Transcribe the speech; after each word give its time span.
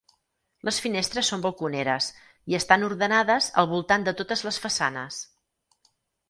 Les 0.67 0.77
finestres 0.85 1.27
són 1.33 1.43
balconeres 1.43 2.07
i 2.53 2.57
estan 2.61 2.87
ordenades 2.87 3.51
al 3.65 3.69
voltant 3.75 4.09
de 4.09 4.15
totes 4.23 4.45
les 4.49 4.59
façanes. 4.65 5.21